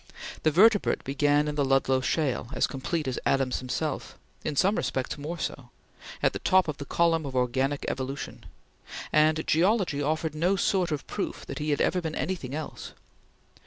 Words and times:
The 0.41 0.49
vertebrate 0.49 1.03
began 1.03 1.47
in 1.47 1.53
the 1.53 1.63
Ludlow 1.63 2.01
shale, 2.01 2.49
as 2.53 2.65
complete 2.65 3.07
as 3.07 3.19
Adams 3.23 3.59
himself 3.59 4.17
in 4.43 4.55
some 4.55 4.75
respects 4.75 5.15
more 5.15 5.37
so 5.37 5.69
at 6.23 6.33
the 6.33 6.39
top 6.39 6.67
of 6.67 6.77
the 6.77 6.85
column 6.85 7.23
of 7.23 7.35
organic 7.35 7.85
evolution: 7.87 8.47
and 9.13 9.45
geology 9.45 10.01
offered 10.01 10.33
no 10.33 10.55
sort 10.55 10.91
of 10.91 11.05
proof 11.05 11.45
that 11.45 11.59
he 11.59 11.69
had 11.69 11.81
ever 11.81 12.01
been 12.01 12.15
anything 12.15 12.55
else. 12.55 12.93